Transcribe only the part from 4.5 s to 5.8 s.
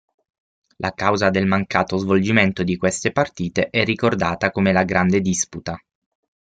la "grande disputa".